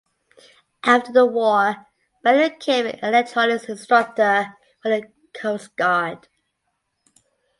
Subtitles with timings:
[0.83, 1.85] After the war
[2.23, 5.03] Bell became an electronics instructor for the
[5.35, 6.27] Coast Guard.